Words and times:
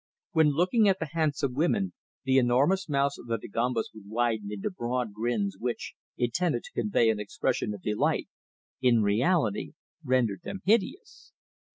When 0.31 0.49
looking 0.53 0.87
at 0.89 0.97
the 0.97 1.09
handsome 1.11 1.53
women, 1.53 1.93
the 2.23 2.39
enormous 2.39 2.89
mouths 2.89 3.19
of 3.19 3.27
the 3.27 3.37
Dagombas 3.37 3.91
would 3.93 4.09
widen 4.09 4.51
into 4.51 4.71
broad 4.71 5.13
grins 5.13 5.57
which, 5.59 5.93
intended 6.17 6.63
to 6.63 6.71
convey 6.81 7.11
an 7.11 7.19
expression 7.19 7.71
of 7.75 7.83
delight, 7.83 8.27
in 8.81 9.03
reality 9.03 9.73
rendered 10.03 10.41
them 10.43 10.61
hideous. 10.65 11.33